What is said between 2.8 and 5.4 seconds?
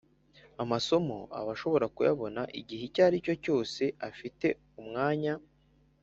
icyo aricyo cyose afite umwanya